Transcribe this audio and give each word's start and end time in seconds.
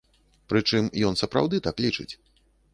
Прычым, 0.53 0.87
ён 1.11 1.21
сапраўды 1.23 1.63
так 1.69 1.75
лічыць. 1.89 2.11